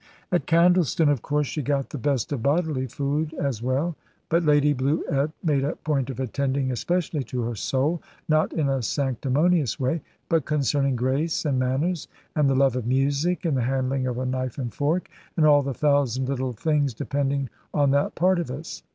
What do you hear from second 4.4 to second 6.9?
Lady Bluett made a point of attending